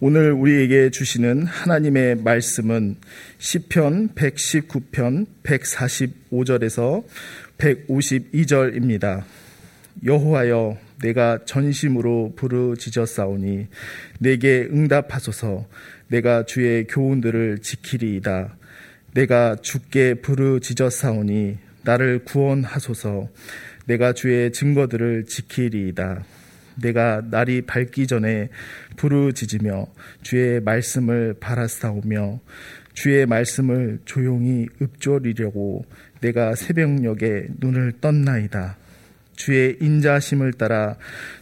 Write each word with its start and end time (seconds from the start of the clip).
오늘 0.00 0.32
우리에게 0.32 0.90
주시는 0.90 1.46
하나님의 1.46 2.16
말씀은 2.16 2.96
시편 3.38 4.08
119편 4.16 5.24
145절에서 5.44 7.04
152절입니다. 7.58 9.22
여호와여 10.04 10.78
내가 11.00 11.44
전심으로 11.44 12.32
부르짖었사오니 12.34 13.68
내게 14.18 14.68
응답하소서 14.68 15.68
내가 16.08 16.44
주의 16.44 16.88
교훈들을 16.88 17.60
지키리이다. 17.60 18.56
내가 19.12 19.54
주께 19.62 20.14
부르짖었사오니 20.14 21.58
나를 21.84 22.24
구원하소서 22.24 23.28
내가 23.86 24.12
주의 24.12 24.52
증거들을 24.52 25.26
지키리이다. 25.26 26.24
내가 26.76 27.22
날이 27.30 27.62
밝기 27.62 28.06
전에 28.06 28.48
부르짖으며 28.96 29.86
주의 30.22 30.60
말씀을 30.60 31.34
바라싸우며 31.40 32.40
주의 32.94 33.26
말씀을 33.26 33.98
조용히 34.04 34.66
읊조리려고 34.80 35.84
내가 36.20 36.54
새벽녘에 36.54 37.48
눈을 37.58 37.94
떴나이다. 38.00 38.76
주의 39.36 39.76
인자심을 39.80 40.52
따라 40.54 40.96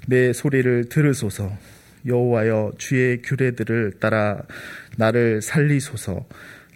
내 0.07 0.33
소리를 0.33 0.89
들으소서. 0.89 1.53
여호와여 2.07 2.73
주의 2.79 3.23
규례들을 3.23 3.93
따라 4.01 4.43
나를 4.97 5.43
살리소서. 5.43 6.27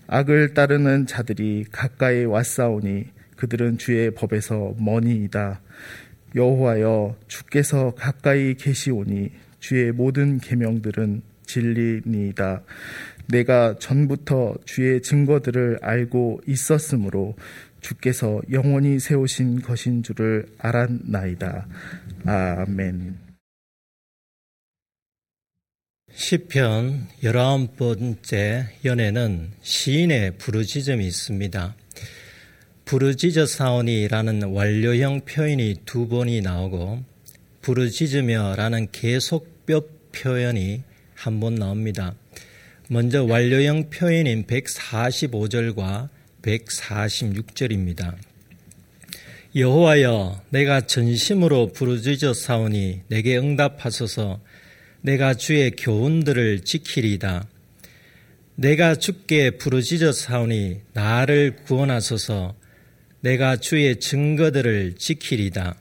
악을 0.06 0.54
따르는 0.54 1.06
자들이 1.06 1.64
가까이 1.72 2.24
왔사오니 2.24 3.06
그들은 3.36 3.78
주의 3.78 4.10
법에서 4.12 4.74
머니이다. 4.78 5.60
여호와여 6.36 7.16
주께서 7.26 7.94
가까이 7.94 8.54
계시오니 8.54 9.30
주의 9.58 9.90
모든 9.90 10.38
계명들은 10.38 11.22
진리니이다. 11.46 12.62
내가 13.28 13.76
전부터 13.78 14.56
주의 14.64 15.02
증거들을 15.02 15.78
알고 15.82 16.42
있었으므로 16.46 17.34
주께서 17.80 18.40
영원히 18.52 19.00
세우신 19.00 19.62
것인 19.62 20.02
줄을 20.02 20.46
알았나이다. 20.58 21.66
아멘. 22.26 23.18
시편 26.12 27.08
19번째 27.22 28.66
연에는 28.84 29.50
시인의 29.60 30.38
부르짖음이 30.38 31.06
있습니다. 31.06 31.74
부르짖어 32.86 33.46
사오니라는 33.46 34.44
완료형 34.52 35.22
표현이 35.22 35.74
두 35.84 36.06
번이 36.06 36.40
나오고 36.40 37.02
부르짖으며라는 37.60 38.92
계속뼈 38.92 39.82
표현이 40.12 40.82
한 41.16 41.40
번 41.40 41.56
나옵니다. 41.56 42.14
먼저 42.88 43.24
완료형 43.24 43.90
표현인 43.90 44.46
145절과 44.46 46.08
146절입니다. 46.42 48.14
여호와여 49.56 50.42
내가 50.50 50.82
전심으로 50.82 51.72
부르짖어 51.72 52.34
사오니 52.34 53.00
내게 53.08 53.36
응답하소서 53.36 54.40
내가 55.00 55.34
주의 55.34 55.72
교훈들을 55.72 56.60
지키리다. 56.60 57.48
내가 58.54 58.94
주께 58.94 59.50
부르짖어 59.50 60.12
사오니 60.12 60.82
나를 60.92 61.56
구원하소서 61.64 62.54
내가 63.26 63.56
주의 63.56 63.98
증거들을 63.98 64.94
지키리다. 64.98 65.74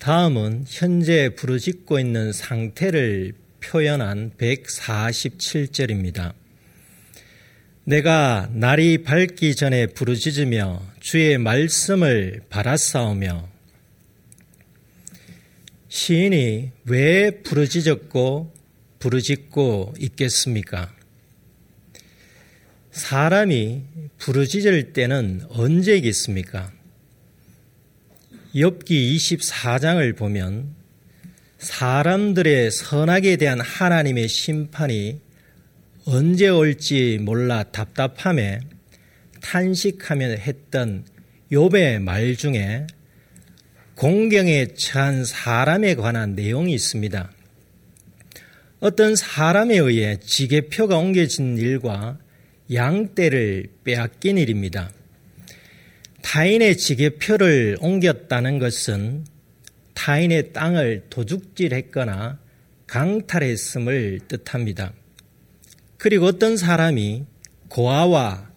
다음은 0.00 0.64
현재 0.66 1.28
부르짖고 1.28 2.00
있는 2.00 2.32
상태를 2.32 3.34
표현한 3.60 4.32
147절입니다. 4.36 6.34
내가 7.84 8.50
날이 8.52 9.04
밝기 9.04 9.54
전에 9.54 9.86
부르짖으며 9.86 10.82
주의 10.98 11.38
말씀을 11.38 12.40
바라싸우며 12.48 13.48
시인이 15.88 16.72
왜 16.86 17.42
부르짖었고 17.44 18.52
부르짖고 18.98 19.94
있겠습니까? 20.00 20.99
사람이 23.00 23.82
부르짖을 24.18 24.92
때는 24.92 25.40
언제겠습니까? 25.48 26.70
엽기 28.54 29.16
24장을 29.16 30.16
보면 30.16 30.74
사람들의 31.58 32.70
선악에 32.70 33.36
대한 33.36 33.58
하나님의 33.60 34.28
심판이 34.28 35.18
언제 36.04 36.48
올지 36.48 37.18
몰라 37.22 37.62
답답함에 37.62 38.60
탄식하며 39.40 40.26
했던 40.26 41.04
욥의 41.50 42.02
말 42.02 42.36
중에 42.36 42.86
공경에 43.94 44.66
처한 44.74 45.24
사람에 45.24 45.94
관한 45.94 46.34
내용이 46.34 46.74
있습니다. 46.74 47.32
어떤 48.80 49.16
사람에 49.16 49.78
의해 49.78 50.18
지게표가 50.20 50.98
옮겨진 50.98 51.56
일과 51.56 52.18
양떼를 52.72 53.66
빼앗긴 53.84 54.38
일입니다. 54.38 54.90
타인의 56.22 56.76
지게표를 56.76 57.78
옮겼다는 57.80 58.58
것은 58.58 59.24
타인의 59.94 60.52
땅을 60.52 61.06
도둑질했거나 61.10 62.38
강탈했음을 62.86 64.20
뜻합니다. 64.28 64.92
그리고 65.96 66.26
어떤 66.26 66.56
사람이 66.56 67.24
고아와 67.68 68.48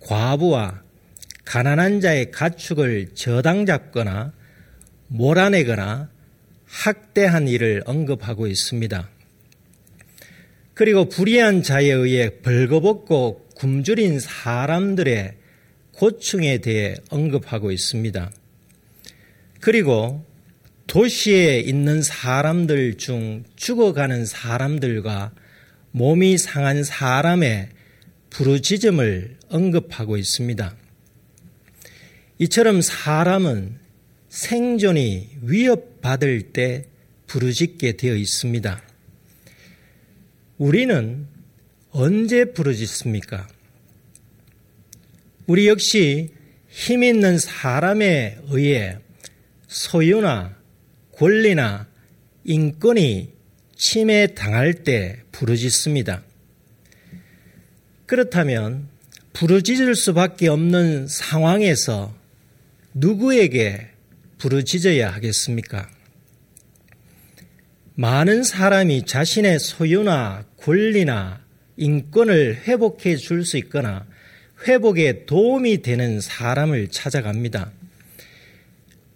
과부와 0.00 0.82
가난한 1.44 2.00
자의 2.00 2.30
가축을 2.30 3.14
저당 3.14 3.66
잡거나 3.66 4.32
몰아내거나 5.08 6.10
학대한 6.66 7.48
일을 7.48 7.82
언급하고 7.84 8.46
있습니다. 8.46 9.11
그리고 10.74 11.08
불의한 11.08 11.62
자에 11.62 11.90
의해 11.90 12.30
벌거벗고 12.40 13.48
굶주린 13.54 14.20
사람들의 14.20 15.34
고충에 15.92 16.58
대해 16.58 16.94
언급하고 17.10 17.70
있습니다. 17.70 18.32
그리고 19.60 20.24
도시에 20.86 21.60
있는 21.60 22.02
사람들 22.02 22.96
중 22.96 23.44
죽어가는 23.56 24.24
사람들과 24.24 25.32
몸이 25.92 26.38
상한 26.38 26.82
사람의 26.84 27.68
부르짖음을 28.30 29.36
언급하고 29.48 30.16
있습니다. 30.16 30.74
이처럼 32.38 32.80
사람은 32.80 33.78
생존이 34.30 35.28
위협받을 35.42 36.52
때 36.52 36.86
부르짖게 37.26 37.92
되어 37.98 38.16
있습니다. 38.16 38.82
우리는 40.62 41.26
언제 41.90 42.44
부르짖습니까? 42.44 43.48
우리 45.48 45.66
역시 45.66 46.28
힘 46.68 47.02
있는 47.02 47.36
사람에 47.36 48.38
의해 48.46 48.96
소유나 49.66 50.56
권리나 51.16 51.88
인권이 52.44 53.32
침해당할 53.74 54.84
때 54.84 55.24
부르짖습니다. 55.32 56.22
그렇다면 58.06 58.86
부르짖을 59.32 59.96
수밖에 59.96 60.46
없는 60.46 61.08
상황에서 61.08 62.14
누구에게 62.94 63.88
부르짖어야 64.38 65.10
하겠습니까? 65.10 65.90
많은 67.94 68.42
사람이 68.42 69.04
자신의 69.04 69.58
소유나 69.58 70.46
권리나 70.56 71.42
인권을 71.76 72.62
회복해 72.66 73.16
줄 73.16 73.44
수 73.44 73.58
있거나 73.58 74.06
회복에 74.66 75.26
도움이 75.26 75.82
되는 75.82 76.20
사람을 76.20 76.88
찾아갑니다. 76.88 77.72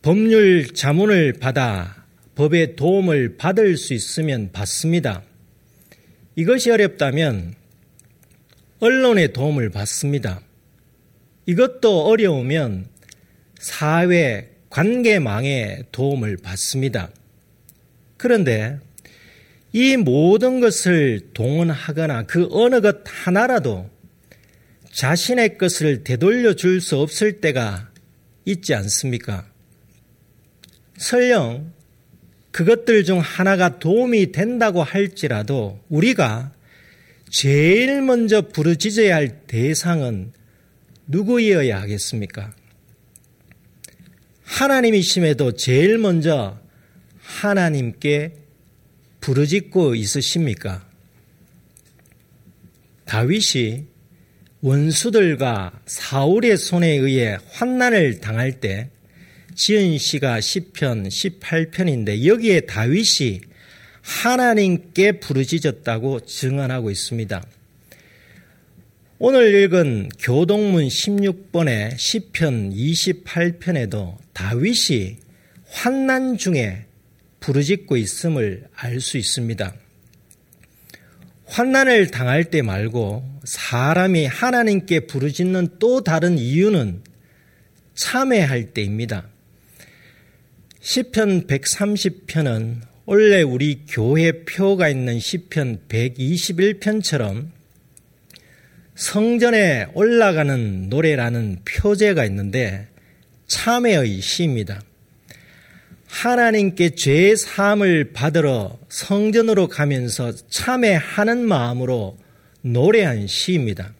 법률 0.02 0.74
자문을 0.74 1.34
받아 1.34 2.04
법의 2.34 2.76
도움을 2.76 3.36
받을 3.38 3.76
수 3.76 3.94
있으면 3.94 4.50
받습니다. 4.52 5.22
이것이 6.34 6.70
어렵다면 6.70 7.54
언론의 8.80 9.32
도움을 9.32 9.70
받습니다. 9.70 10.40
이것도 11.46 12.06
어려우면 12.06 12.88
사회 13.58 14.50
관계망의 14.68 15.84
도움을 15.92 16.36
받습니다. 16.42 17.08
그런데 18.16 18.78
이 19.72 19.96
모든 19.96 20.60
것을 20.60 21.20
동원하거나 21.34 22.24
그 22.24 22.48
어느 22.50 22.80
것 22.80 23.04
하나라도 23.04 23.90
자신의 24.92 25.58
것을 25.58 26.04
되돌려 26.04 26.54
줄 26.54 26.80
수 26.80 26.96
없을 26.98 27.40
때가 27.40 27.90
있지 28.46 28.74
않습니까? 28.74 29.46
설령 30.96 31.72
그것들 32.52 33.04
중 33.04 33.18
하나가 33.18 33.78
도움이 33.78 34.32
된다고 34.32 34.82
할지라도 34.82 35.78
우리가 35.90 36.52
제일 37.28 38.00
먼저 38.00 38.40
부르짖어야 38.40 39.14
할 39.14 39.40
대상은 39.46 40.32
누구이어야 41.08 41.78
하겠습니까? 41.82 42.54
하나님이심에도 44.44 45.52
제일 45.52 45.98
먼저 45.98 46.58
하나님께 47.36 48.32
부르짖고 49.20 49.94
있으십니까? 49.94 50.88
다윗이 53.04 53.84
원수들과 54.62 55.80
사울의 55.84 56.56
손에 56.56 56.88
의해 56.88 57.36
환난을 57.50 58.20
당할 58.20 58.60
때 58.60 58.88
지은 59.54 59.98
시가 59.98 60.40
10편, 60.40 61.08
18편인데 61.08 62.24
여기에 62.24 62.60
다윗이 62.62 63.42
하나님께 64.00 65.20
부르짖었다고 65.20 66.20
증언하고 66.20 66.90
있습니다. 66.90 67.44
오늘 69.18 69.54
읽은 69.62 70.08
교동문 70.18 70.88
16번의 70.88 71.94
10편 71.94 72.74
28편에도 72.74 74.16
다윗이 74.32 75.16
환난 75.68 76.36
중에 76.38 76.86
부르짖고 77.46 77.96
있음을 77.96 78.64
알 78.74 79.00
수 79.00 79.18
있습니다. 79.18 79.72
환난을 81.44 82.10
당할 82.10 82.46
때 82.46 82.60
말고 82.60 83.40
사람이 83.44 84.26
하나님께 84.26 85.06
부르짖는 85.06 85.78
또 85.78 86.02
다른 86.02 86.38
이유는 86.38 87.02
참회할 87.94 88.72
때입니다. 88.72 89.28
시편 90.80 91.46
130편은 91.46 92.80
원래 93.04 93.42
우리 93.42 93.82
교회 93.88 94.44
표가 94.44 94.88
있는 94.88 95.20
시편 95.20 95.82
121편처럼 95.88 97.50
성전에 98.96 99.86
올라가는 99.94 100.88
노래라는 100.88 101.60
표제가 101.64 102.24
있는데 102.24 102.88
참회의 103.46 104.20
시입니다. 104.20 104.80
하나님께 106.06 106.90
죄 106.90 107.34
사함을 107.36 108.12
받으러 108.12 108.78
성전으로 108.88 109.68
가면서 109.68 110.32
참회하는 110.48 111.46
마음으로 111.46 112.18
노래한 112.62 113.26
시입니다. 113.26 113.94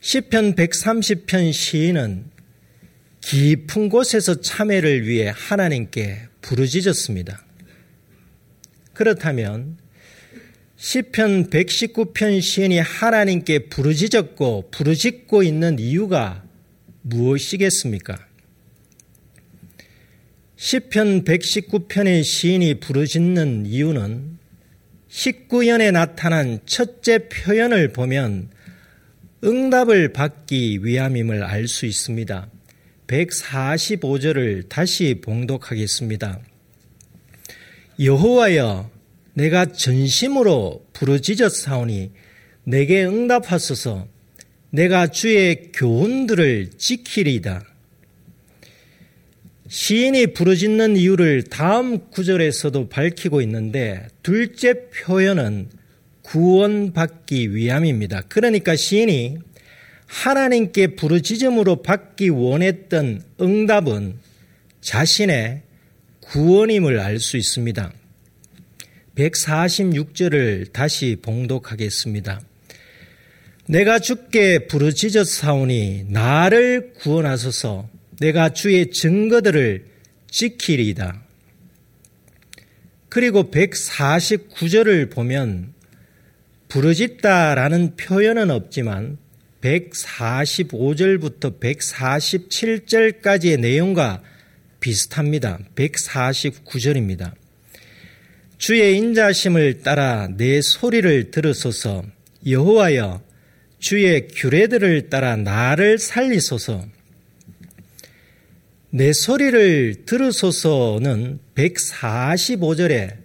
시편 0.00 0.54
130편 0.54 1.52
시인은 1.52 2.24
깊은 3.20 3.88
곳에서 3.88 4.40
참회를 4.40 5.06
위해 5.06 5.32
하나님께 5.34 6.28
부르짖었습니다. 6.40 7.44
그렇다면 8.94 9.76
시편 10.76 11.50
119편 11.50 12.40
시인이 12.40 12.78
하나님께 12.78 13.68
부르짖었고 13.68 14.70
부르짖고 14.70 15.42
있는 15.42 15.78
이유가 15.78 16.44
무엇이겠습니까? 17.02 18.27
시편 20.60 21.22
119편의 21.22 22.24
시인이 22.24 22.80
부르짖는 22.80 23.66
이유는 23.66 24.38
19연에 25.08 25.92
나타난 25.92 26.58
첫째 26.66 27.28
표현을 27.28 27.92
보면 27.92 28.50
응답을 29.44 30.12
받기 30.12 30.80
위함임을 30.84 31.44
알 31.44 31.68
수 31.68 31.86
있습니다. 31.86 32.50
145절을 33.06 34.68
다시 34.68 35.20
봉독하겠습니다. 35.22 36.40
여호와여 38.00 38.90
내가 39.34 39.66
전심으로 39.66 40.84
부르짖었사오니 40.92 42.10
내게 42.64 43.04
응답하소서 43.04 44.08
내가 44.70 45.06
주의 45.06 45.70
교훈들을 45.72 46.70
지키리이다. 46.76 47.67
시인이 49.68 50.28
부르짖는 50.28 50.96
이유를 50.96 51.44
다음 51.44 52.10
구절에서도 52.10 52.88
밝히고 52.88 53.42
있는데 53.42 54.06
둘째 54.22 54.88
표현은 54.88 55.68
구원받기 56.22 57.54
위함입니다. 57.54 58.22
그러니까 58.28 58.76
시인이 58.76 59.38
하나님께 60.06 60.96
부르짖음으로 60.96 61.82
받기 61.82 62.30
원했던 62.30 63.22
응답은 63.40 64.18
자신의 64.80 65.62
구원임을 66.20 66.98
알 66.98 67.18
수 67.18 67.36
있습니다. 67.36 67.92
146절을 69.16 70.72
다시 70.72 71.16
봉독하겠습니다. 71.20 72.40
내가 73.66 73.98
주께 73.98 74.66
부르짖었사오니 74.66 76.06
나를 76.08 76.92
구원하소서 76.94 77.97
내가 78.20 78.52
주의 78.52 78.90
증거들을 78.90 79.84
지키리이다. 80.30 81.22
그리고 83.08 83.50
149절을 83.50 85.10
보면 85.10 85.72
부르짖다라는 86.68 87.96
표현은 87.96 88.50
없지만 88.50 89.16
145절부터 89.62 91.58
147절까지의 91.60 93.60
내용과 93.60 94.22
비슷합니다. 94.80 95.58
149절입니다. 95.74 97.32
주의 98.58 98.96
인자심을 98.96 99.82
따라 99.82 100.28
내 100.36 100.60
소리를 100.60 101.30
들으소서 101.30 102.04
여호와여 102.46 103.22
주의 103.78 104.28
규례들을 104.28 105.10
따라 105.10 105.36
나를 105.36 105.98
살리소서 105.98 106.84
내 108.90 109.12
소리를 109.12 110.06
들으소서는 110.06 111.40
145절에 111.54 113.16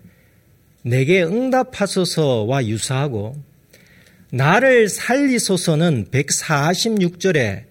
내게 0.81 1.23
응답하소서와 1.23 2.67
유사하고 2.67 3.41
나를 4.29 4.89
살리소서는 4.89 6.07
146절에 6.11 7.63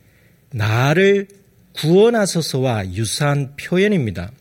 나를 0.52 1.28
구원하소서와 1.74 2.92
유사한 2.94 3.56
표현입니다. 3.56 4.32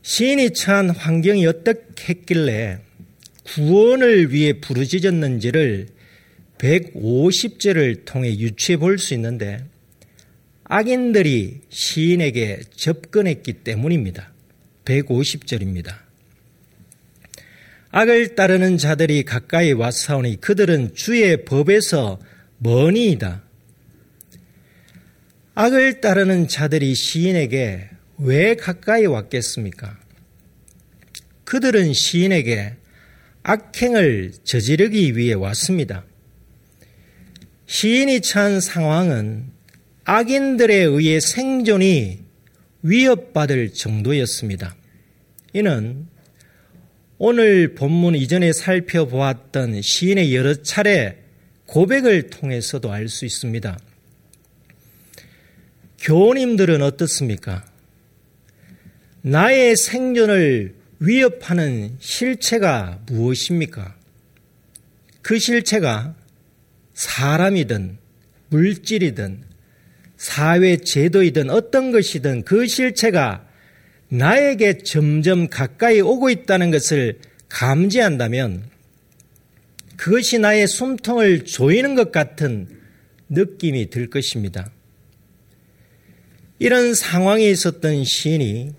시인이 0.00 0.50
처한 0.54 0.90
환경이 0.90 1.46
어떻게 1.46 2.14
했길래 2.14 2.78
구원을 3.44 4.32
위해 4.32 4.60
부르짖었는지를 4.60 5.88
150절을 6.58 8.06
통해 8.06 8.30
유추해 8.38 8.78
볼 8.78 8.98
수 8.98 9.12
있는데 9.12 9.64
악인들이 10.68 11.60
시인에게 11.68 12.60
접근했기 12.74 13.52
때문입니다. 13.52 14.32
150절입니다. 14.84 15.94
악을 17.90 18.34
따르는 18.34 18.76
자들이 18.76 19.22
가까이 19.22 19.72
왔사오니 19.72 20.40
그들은 20.40 20.94
주의 20.94 21.44
법에서 21.44 22.18
머니이다. 22.58 23.42
악을 25.54 26.00
따르는 26.00 26.48
자들이 26.48 26.94
시인에게 26.94 27.88
왜 28.18 28.54
가까이 28.56 29.06
왔겠습니까? 29.06 29.98
그들은 31.44 31.92
시인에게 31.92 32.74
악행을 33.44 34.32
저지르기 34.42 35.16
위해 35.16 35.34
왔습니다. 35.34 36.04
시인이 37.66 38.20
처한 38.20 38.60
상황은 38.60 39.55
악인들에 40.08 40.76
의해 40.84 41.18
생존이 41.18 42.20
위협받을 42.82 43.72
정도였습니다. 43.72 44.76
이는 45.52 46.06
오늘 47.18 47.74
본문 47.74 48.14
이전에 48.14 48.52
살펴보았던 48.52 49.82
시인의 49.82 50.32
여러 50.36 50.54
차례 50.62 51.24
고백을 51.66 52.30
통해서도 52.30 52.92
알 52.92 53.08
수 53.08 53.24
있습니다. 53.26 53.76
교우님들은 55.98 56.82
어떻습니까? 56.82 57.64
나의 59.22 59.74
생존을 59.74 60.76
위협하는 61.00 61.96
실체가 61.98 63.00
무엇입니까? 63.08 63.96
그 65.20 65.40
실체가 65.40 66.14
사람이든 66.94 67.98
물질이든 68.50 69.55
사회 70.16 70.76
제도이든 70.76 71.50
어떤 71.50 71.92
것이든 71.92 72.44
그 72.44 72.66
실체가 72.66 73.46
나에게 74.08 74.78
점점 74.78 75.48
가까이 75.48 76.00
오고 76.00 76.30
있다는 76.30 76.70
것을 76.70 77.18
감지한다면 77.48 78.64
그것이 79.96 80.38
나의 80.38 80.66
숨통을 80.66 81.44
조이는 81.44 81.94
것 81.94 82.12
같은 82.12 82.68
느낌이 83.28 83.90
들 83.90 84.08
것입니다. 84.08 84.70
이런 86.58 86.94
상황에 86.94 87.50
있었던 87.50 88.04
시인이 88.04 88.72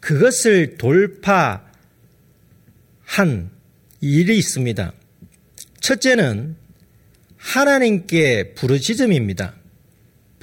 그것을 0.00 0.76
돌파한 0.76 1.60
일이 4.00 4.36
있습니다. 4.36 4.92
첫째는 5.80 6.56
하나님께 7.36 8.54
부르짖음입니다. 8.54 9.54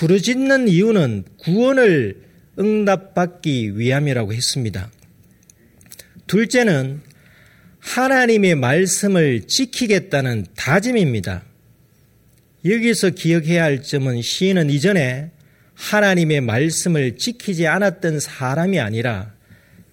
부르짖는 0.02 0.68
이유는 0.68 1.26
구원을 1.38 2.24
응답받기 2.58 3.78
위함이라고 3.78 4.34
했습니다. 4.34 4.90
둘째는 6.26 7.02
하나님의 7.78 8.56
말씀을 8.56 9.46
지키겠다는 9.46 10.48
다짐입니다. 10.56 11.44
여기서 12.66 13.12
기억해야 13.12 13.64
할 13.64 13.84
점은 13.84 14.24
시인은 14.24 14.72
이전에 14.72 15.30
하나님의 15.76 16.42
말씀을 16.42 17.18
지키지 17.18 17.68
않았던 17.68 18.22
사람이 18.22 18.80
아니라 18.80 19.36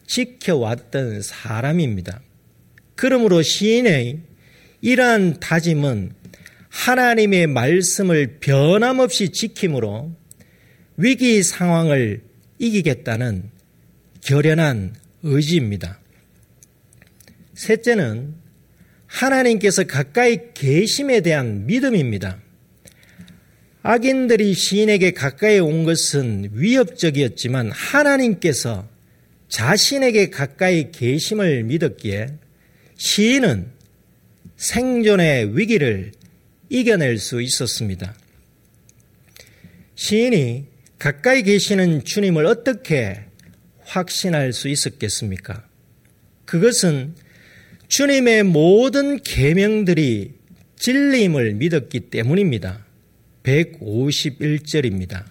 지켜왔던 0.07 1.21
사람입니다. 1.21 2.23
그러므로 2.95 3.43
시인의 3.43 4.21
이러한 4.81 5.39
다짐은 5.39 6.13
하나님의 6.79 7.49
말씀을 7.49 8.39
변함없이 8.39 9.31
지킴으로 9.31 10.13
위기 10.97 11.43
상황을 11.43 12.23
이기겠다는 12.61 13.51
결연한 14.21 14.95
의지입니다. 15.25 15.99
셋째는 17.55 18.35
하나님께서 19.07 19.85
가까이 19.85 20.39
계심에 20.55 21.21
대한 21.21 21.67
믿음입니다. 21.67 22.39
악인들이 23.83 24.55
시인에게 24.55 25.11
가까이 25.11 25.59
온 25.59 25.83
것은 25.83 26.51
위협적이었지만 26.53 27.73
하나님께서 27.73 28.89
자신에게 29.49 30.31
가까이 30.31 30.93
계심을 30.93 31.65
믿었기에 31.65 32.29
시인은 32.97 33.67
생존의 34.57 35.57
위기를 35.57 36.13
이겨낼 36.69 37.19
수 37.19 37.41
있었습니다. 37.41 38.15
시인이 39.95 40.67
가까이 40.99 41.43
계시는 41.43 42.05
주님을 42.05 42.47
어떻게 42.47 43.21
확신할 43.81 44.53
수 44.53 44.69
있었겠습니까? 44.69 45.67
그것은 46.45 47.15
주님의 47.89 48.45
모든 48.45 49.23
계명들이 49.23 50.35
진리임을 50.77 51.55
믿었기 51.55 52.01
때문입니다. 52.11 52.85
151절입니다. 53.43 55.25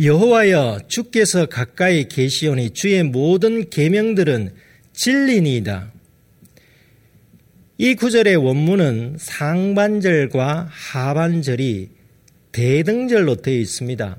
여호와여 0.00 0.82
주께서 0.88 1.46
가까이 1.46 2.08
계시오니 2.08 2.70
주의 2.70 3.02
모든 3.02 3.68
계명들은 3.68 4.54
진리니이다. 4.92 5.92
이 7.80 7.94
구절의 7.94 8.34
원문은 8.34 9.18
상반절과 9.20 10.66
하반절이 10.68 11.90
대등절로 12.50 13.36
되어 13.36 13.54
있습니다. 13.54 14.18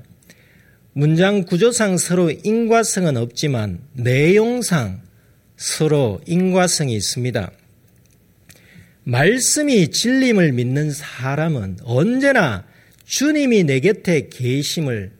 문장 0.94 1.44
구조상 1.44 1.98
서로 1.98 2.30
인과성은 2.30 3.18
없지만 3.18 3.80
내용상 3.92 5.02
서로 5.58 6.22
인과성이 6.26 6.94
있습니다. 6.94 7.50
말씀이 9.04 9.88
진림을 9.88 10.52
믿는 10.52 10.90
사람은 10.90 11.80
언제나 11.84 12.64
주님이 13.04 13.64
내 13.64 13.80
곁에 13.80 14.30
계심을 14.30 15.12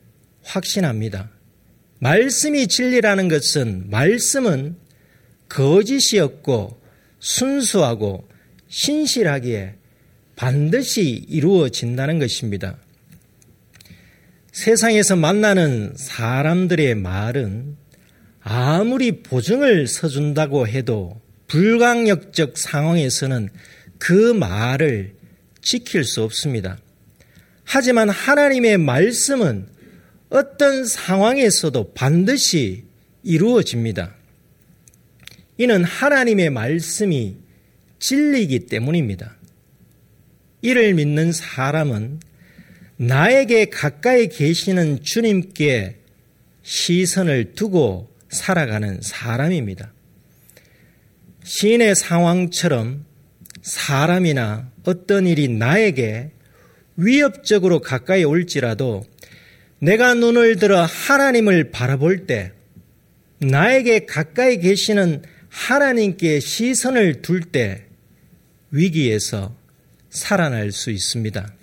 확신합니다. 0.45 1.31
말씀이 1.99 2.69
진리라는 2.69 3.29
것은 3.29 3.91
말씀은 3.91 4.77
거짓이었고 5.51 6.81
순수하고 7.19 8.30
신실하기에 8.71 9.75
반드시 10.37 11.27
이루어진다는 11.29 12.19
것입니다. 12.19 12.79
세상에서 14.53 15.17
만나는 15.17 15.93
사람들의 15.97 16.95
말은 16.95 17.77
아무리 18.41 19.23
보증을 19.23 19.87
서준다고 19.87 20.67
해도 20.67 21.21
불강력적 21.49 22.57
상황에서는 22.57 23.51
그 23.99 24.33
말을 24.33 25.15
지킬 25.61 26.05
수 26.05 26.23
없습니다. 26.23 26.79
하지만 27.65 28.09
하나님의 28.09 28.79
말씀은 28.79 29.69
어떤 30.31 30.87
상황에서도 30.87 31.93
반드시 31.93 32.85
이루어집니다. 33.23 34.15
이는 35.59 35.85
하나님의 35.85 36.51
말씀이 36.51 37.37
진리이기 38.01 38.67
때문입니다. 38.67 39.37
이를 40.63 40.95
믿는 40.95 41.33
사람은 41.33 42.21
나에게 42.97 43.67
가까이 43.67 44.29
계시는 44.29 45.03
주님께 45.03 45.97
시선을 46.63 47.53
두고 47.55 48.11
살아가는 48.29 49.01
사람입니다. 49.01 49.93
시인의 51.45 51.95
상황처럼 51.95 53.05
사람이나 53.63 54.71
어떤 54.85 55.27
일이 55.27 55.49
나에게 55.49 56.33
위협적으로 56.97 57.81
가까이 57.81 58.25
올지라도 58.25 59.05
내가 59.79 60.15
눈을 60.15 60.57
들어 60.57 60.85
하나님을 60.85 61.71
바라볼 61.71 62.27
때 62.27 62.53
나에게 63.39 64.05
가까이 64.05 64.59
계시는 64.59 65.23
하나님께 65.49 66.41
시선을 66.41 67.23
둘 67.23 67.41
때 67.41 67.90
위기에서 68.71 69.55
살아날 70.11 70.73
수 70.73 70.91
있습니다. 70.91 71.55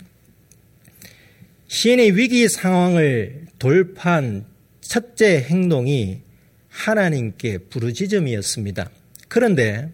시인의 1.67 2.15
위기 2.15 2.47
상황을 2.47 3.45
돌파한 3.59 4.45
첫째 4.81 5.41
행동이 5.41 6.21
하나님께 6.69 7.57
부르짖음이었습니다. 7.69 8.89
그런데 9.27 9.91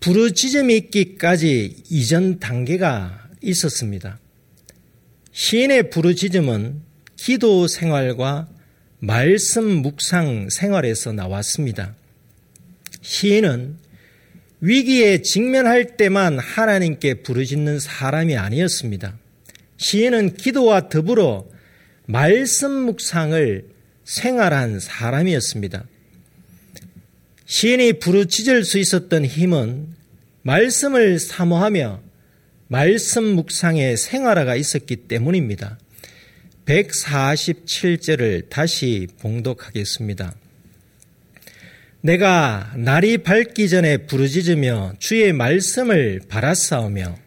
부르짖음이 0.00 0.74
있기까지 0.76 1.82
이전 1.90 2.38
단계가 2.38 3.28
있었습니다. 3.42 4.18
시인의 5.32 5.90
부르짖음은 5.90 6.80
기도 7.16 7.66
생활과 7.66 8.48
말씀 8.98 9.64
묵상 9.82 10.48
생활에서 10.50 11.12
나왔습니다. 11.12 11.94
시인은 13.02 13.76
위기에 14.60 15.22
직면할 15.22 15.96
때만 15.96 16.38
하나님께 16.38 17.22
부르짖는 17.22 17.80
사람이 17.80 18.36
아니었습니다. 18.36 19.18
시인은 19.78 20.34
기도와 20.34 20.88
더불어 20.88 21.46
말씀 22.06 22.70
묵상을 22.70 23.64
생활한 24.04 24.80
사람이었습니다. 24.80 25.84
시인이 27.46 27.94
부르짖을 27.94 28.64
수 28.64 28.78
있었던 28.78 29.24
힘은 29.24 29.88
말씀을 30.42 31.18
사모하며 31.18 32.02
말씀 32.68 33.24
묵상의 33.24 33.96
생활화가 33.96 34.56
있었기 34.56 34.96
때문입니다. 35.08 35.78
147절을 36.66 38.48
다시 38.48 39.08
봉독하겠습니다. 39.18 40.34
내가 42.02 42.72
날이 42.76 43.18
밝기 43.18 43.68
전에 43.68 43.98
부르짖으며 43.98 44.94
주의 44.98 45.34
말씀을 45.34 46.22
바라싸우며 46.28 47.18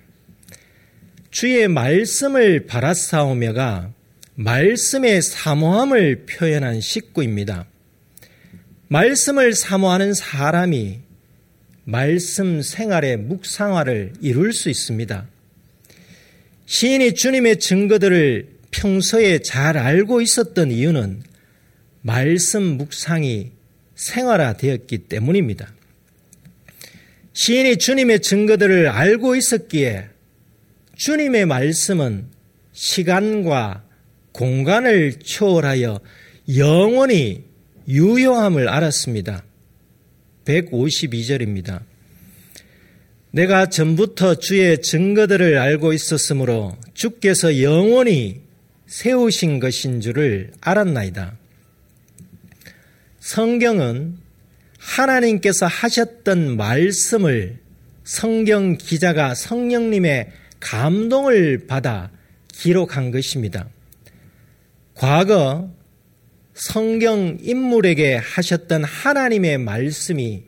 주의 1.30 1.68
말씀을 1.68 2.66
바라싸우며가 2.66 3.92
말씀의 4.36 5.22
사모함을 5.22 6.26
표현한 6.26 6.82
식구입니다. 6.82 7.68
말씀을 8.88 9.54
사모하는 9.54 10.16
사람이 10.16 11.02
말씀 11.84 12.64
생활의 12.64 13.18
묵상화를 13.18 14.14
이룰 14.22 14.54
수 14.54 14.70
있습니다. 14.70 15.28
시인이 16.66 17.14
주님의 17.14 17.60
증거들을 17.60 18.48
평소에 18.72 19.40
잘 19.40 19.78
알고 19.78 20.22
있었던 20.22 20.72
이유는 20.72 21.22
말씀 22.02 22.64
묵상이 22.64 23.53
생활화되었기 23.96 25.00
때문입니다. 25.10 25.74
시인이 27.34 27.78
주님의 27.78 28.22
증거들을 28.22 28.90
알고 28.90 29.36
있었기에 29.36 30.08
주님의 30.96 31.46
말씀은 31.48 32.28
시간과 32.74 33.84
공간을 34.32 35.20
초월하여 35.20 36.00
영원히 36.58 37.44
유효함을 37.88 38.70
알았습니다. 38.70 39.44
152절입니다. 40.46 41.82
내가 43.32 43.68
전부터 43.68 44.36
주의 44.36 44.80
증거들을 44.80 45.58
알고 45.58 45.94
있었으므로 45.94 46.78
주께서 46.94 47.62
영원히 47.62 48.42
세우신 48.86 49.60
것인 49.60 50.02
줄을 50.02 50.52
알았나이다. 50.62 51.38
성경은 53.24 54.18
하나님께서 54.80 55.66
하셨던 55.66 56.58
말씀을 56.58 57.58
성경 58.04 58.78
기자가 58.78 59.34
성령님의 59.34 60.30
감동을 60.60 61.66
받아 61.66 62.12
기록한 62.50 63.12
것입니다. 63.12 63.70
과거 64.94 65.72
성경 66.54 67.38
인물에게 67.40 68.16
하셨던 68.16 68.84
하나님의 68.84 69.58
말씀이 69.58 70.44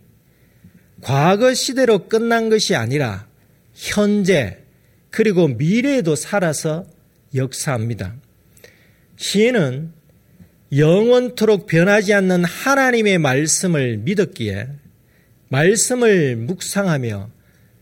과거 1.00 1.54
시대로 1.54 2.10
끝난 2.10 2.50
것이 2.50 2.76
아니라 2.76 3.26
현재 3.74 4.58
그리고 5.12 5.48
미래에도 5.48 6.18
살아서 6.18 6.86
역사합니다. 7.34 8.16
시인은 9.16 9.95
영원토록 10.76 11.68
변하지 11.68 12.14
않는 12.14 12.44
하나님의 12.44 13.18
말씀을 13.20 13.98
믿었기에 13.98 14.68
말씀을 15.48 16.36
묵상하며 16.36 17.30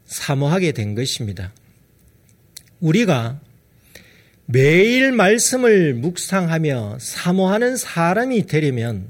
사모하게 0.06 0.74
된 0.74 0.94
것입니다. 0.94 1.54
우리가 2.80 3.40
매일 4.46 5.12
말씀을 5.12 5.94
묵상하며 5.96 6.98
사모하는 7.00 7.78
사람이 7.78 8.46
되려면 8.46 9.08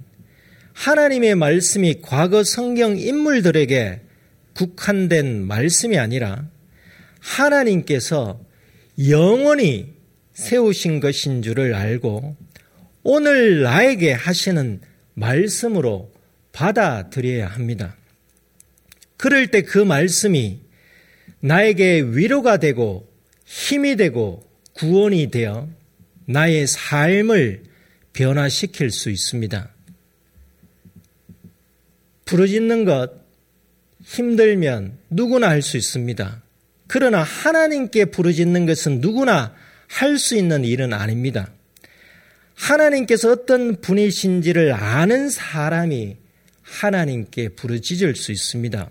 하나님의 0.74 1.36
말씀이 1.36 2.02
과거 2.02 2.44
성경 2.44 2.98
인물들에게 2.98 4.02
국한된 4.54 5.46
말씀이 5.46 5.98
아니라 5.98 6.48
하나님께서 7.20 8.40
영원히 9.10 9.94
세우신 10.34 11.00
것인 11.00 11.42
줄을 11.42 11.74
알고 11.74 12.36
오늘 13.04 13.62
나에게 13.64 14.14
하시는 14.14 14.82
말씀으로 15.14 16.12
받아들여야 16.54 17.48
합니다. 17.48 17.96
그럴 19.18 19.48
때 19.48 19.62
그 19.62 19.78
말씀이 19.78 20.60
나에게 21.40 22.02
위로가 22.02 22.58
되고 22.58 23.10
힘이 23.46 23.96
되고 23.96 24.44
구원이 24.74 25.30
되어 25.32 25.70
나의 26.26 26.68
삶을 26.68 27.64
변화시킬 28.14 28.92
수 28.92 29.10
있습니다. 29.10 29.70
부르짖는 32.26 32.86
것 32.86 33.12
힘들면 34.04 34.98
누구나 35.10 35.50
할 35.50 35.62
수 35.62 35.78
있습니다. 35.78 36.42
그러나 36.88 37.24
하나님께 37.24 38.06
부르짖는 38.06 38.66
것은 38.66 39.02
누구나 39.02 39.54
할 39.88 40.18
수 40.18 40.36
있는 40.38 40.64
일은 40.64 40.94
아닙니다. 40.94 41.52
하나님께서 42.56 43.32
어떤 43.32 43.82
분이신지를 43.82 44.74
아는 44.74 45.30
사람이 45.30 46.18
하나님께 46.62 47.50
부르짖을 47.50 48.16
수 48.16 48.32
있습니다. 48.32 48.90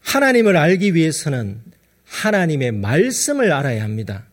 하나님을 0.00 0.56
알기 0.56 0.94
위해서는 0.94 1.62
하나님의 2.04 2.72
말씀을 2.72 3.52
알아야 3.52 3.82
합니다. 3.82 4.28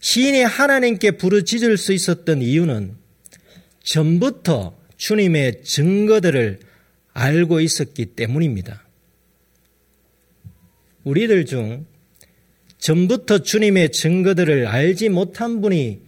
시인이 0.00 0.42
하나님께 0.42 1.12
부르짖을 1.12 1.76
수 1.76 1.92
있었던 1.92 2.42
이유는 2.42 2.96
전부터 3.84 4.76
주님의 4.96 5.62
증거들을 5.62 6.60
알고 7.12 7.60
있었기 7.60 8.06
때문입니다. 8.06 8.84
우리들 11.04 11.46
중 11.46 11.86
전부터 12.78 13.38
주님의 13.38 13.92
증거들을 13.92 14.66
알지 14.66 15.08
못한 15.08 15.60
분이 15.60 16.05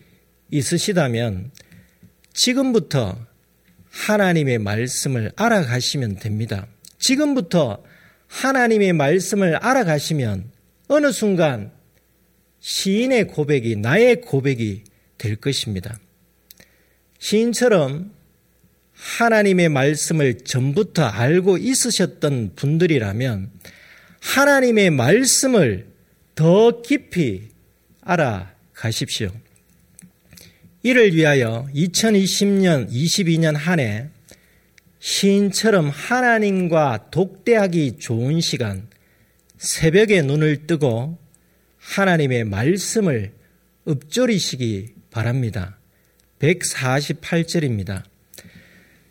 있으시다면 0.50 1.50
지금부터 2.32 3.18
하나님의 3.90 4.58
말씀을 4.58 5.32
알아가시면 5.36 6.16
됩니다. 6.16 6.66
지금부터 6.98 7.82
하나님의 8.28 8.92
말씀을 8.92 9.56
알아가시면 9.56 10.50
어느 10.88 11.12
순간 11.12 11.72
시인의 12.60 13.28
고백이 13.28 13.76
나의 13.76 14.20
고백이 14.20 14.84
될 15.16 15.36
것입니다. 15.36 15.98
시인처럼 17.18 18.12
하나님의 18.92 19.68
말씀을 19.68 20.38
전부터 20.38 21.04
알고 21.04 21.58
있으셨던 21.58 22.52
분들이라면 22.56 23.50
하나님의 24.20 24.90
말씀을 24.90 25.86
더 26.34 26.82
깊이 26.82 27.48
알아가십시오. 28.02 29.30
이를 30.82 31.14
위하여 31.14 31.68
2020년, 31.74 32.90
22년 32.90 33.54
한 33.54 33.80
해 33.80 34.08
시인처럼 35.00 35.90
하나님과 35.90 37.10
독대하기 37.10 37.98
좋은 37.98 38.40
시간, 38.40 38.88
새벽에 39.56 40.22
눈을 40.22 40.66
뜨고 40.66 41.18
하나님의 41.78 42.44
말씀을 42.44 43.32
읊조리시기 43.88 44.88
바랍니다. 45.10 45.78
148절입니다. 46.40 48.02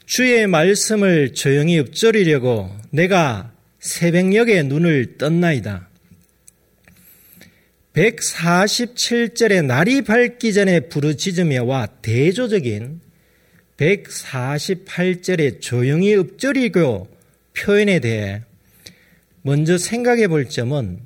주의 0.06 0.48
말씀을 0.48 1.34
조용히 1.34 1.80
읊조리려고 1.80 2.72
내가 2.92 3.54
새벽녘에 3.80 4.64
눈을 4.64 5.18
떴나이다. 5.18 5.87
147절에 7.98 9.66
날이 9.66 10.04
밝기 10.04 10.54
전에 10.54 10.82
부르짖으며와 10.82 11.88
대조적인 12.04 13.02
148절의 13.78 15.62
조용히 15.62 16.16
읊조리고 16.16 17.08
표현에 17.58 18.00
대해 18.00 18.44
먼저 19.42 19.80
생각해 19.80 20.28
볼 20.28 20.48
점은 20.48 21.00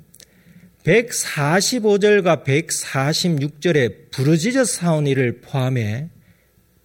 145절과 0.84 2.44
146절의 2.44 4.10
부르짖어 4.10 4.66
사오니를 4.66 5.40
포함해 5.40 6.10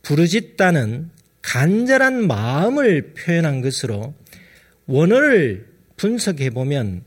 부르짖다는 0.04 1.10
간절한 1.42 2.28
마음을 2.28 3.14
표현한 3.14 3.60
것으로 3.60 4.14
원어를 4.86 5.68
분석해 5.98 6.52
보면 6.52 7.04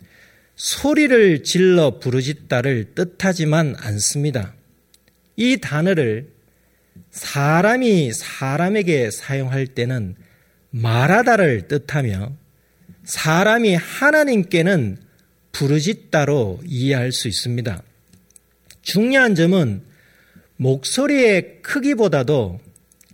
소리를 0.61 1.42
질러 1.42 2.01
부르짖다를 2.01 2.92
뜻하지만 2.94 3.75
않습니다. 3.79 4.53
이 5.35 5.57
단어를 5.57 6.35
사람이 7.11 8.12
사람에게 8.12 9.11
사용할 9.11 9.68
때는 9.68 10.16
말하다를 10.68 11.66
뜻하며 11.66 12.37
사람이 13.05 13.75
하나님께는 13.75 14.99
부르짖다로 15.53 16.61
이해할 16.66 17.12
수 17.12 17.27
있습니다. 17.29 17.83
중요한 18.83 19.35
점은 19.35 19.83
목소리의 20.57 21.62
크기보다도 21.62 22.61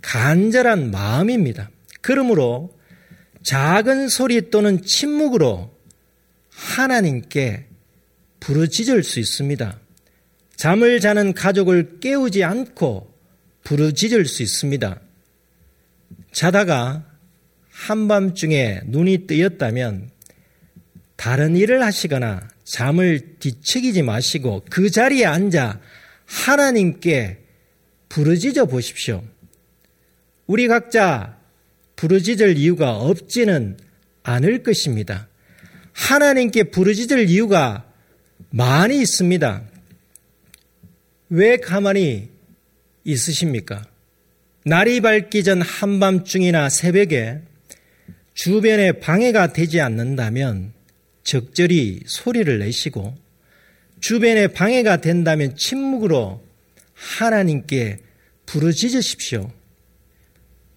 간절한 0.02 0.90
마음입니다. 0.90 1.70
그러므로 2.00 2.76
작은 3.44 4.08
소리 4.08 4.50
또는 4.50 4.82
침묵으로 4.82 5.75
하나님께 6.56 7.66
부르짖을 8.40 9.02
수 9.02 9.20
있습니다. 9.20 9.78
잠을 10.56 11.00
자는 11.00 11.34
가족을 11.34 12.00
깨우지 12.00 12.44
않고 12.44 13.14
부르짖을 13.62 14.24
수 14.24 14.42
있습니다. 14.42 15.00
자다가 16.32 17.04
한밤중에 17.70 18.80
눈이 18.86 19.26
뜨였다면 19.26 20.10
다른 21.16 21.56
일을 21.56 21.82
하시거나 21.84 22.48
잠을 22.64 23.36
뒤척이지 23.38 24.02
마시고 24.02 24.64
그 24.70 24.90
자리에 24.90 25.26
앉아 25.26 25.80
하나님께 26.24 27.38
부르짖어 28.08 28.66
보십시오. 28.66 29.22
우리 30.46 30.68
각자 30.68 31.38
부르짖을 31.96 32.56
이유가 32.56 32.96
없지는 32.96 33.78
않을 34.22 34.62
것입니다. 34.62 35.28
하나님께 35.96 36.64
부르짖을 36.64 37.30
이유가 37.30 37.90
많이 38.50 39.00
있습니다. 39.00 39.62
왜 41.30 41.56
가만히 41.56 42.28
있으십니까? 43.02 43.82
날이 44.64 45.00
밝기 45.00 45.42
전 45.42 45.62
한밤중이나 45.62 46.68
새벽에 46.68 47.40
주변에 48.34 48.92
방해가 48.92 49.54
되지 49.54 49.80
않는다면 49.80 50.72
적절히 51.24 52.00
소리를 52.04 52.58
내시고 52.58 53.16
주변에 54.00 54.48
방해가 54.48 55.00
된다면 55.00 55.56
침묵으로 55.56 56.44
하나님께 56.92 57.98
부르짖으십시오. 58.44 59.50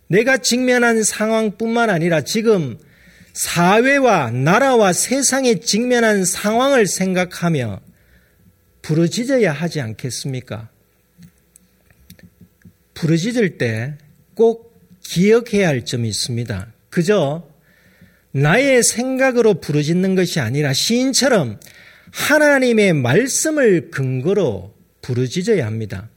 내가 0.07 0.37
직면한 0.37 1.03
상황뿐만 1.03 1.89
아니라 1.89 2.21
지금 2.21 2.79
사회와 3.39 4.31
나라와 4.31 4.91
세상에 4.91 5.59
직면한 5.59 6.25
상황을 6.25 6.87
생각하며 6.87 7.79
부르짖어야 8.81 9.51
하지 9.53 9.81
않겠습니까? 9.81 10.69
부르짖을 12.93 13.57
때 13.57 13.97
꼭 14.39 14.73
기억해야 15.03 15.67
할 15.67 15.83
점이 15.83 16.07
있습니다. 16.07 16.71
그저 16.89 17.45
나의 18.31 18.83
생각으로 18.83 19.55
부르짖는 19.55 20.15
것이 20.15 20.39
아니라 20.39 20.71
시인처럼 20.71 21.59
하나님의 22.11 22.93
말씀을 22.93 23.91
근거로 23.91 24.73
부르짖어야 25.01 25.65
합니다. 25.65 26.09